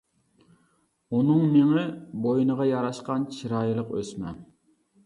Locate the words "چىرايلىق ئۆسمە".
3.39-4.39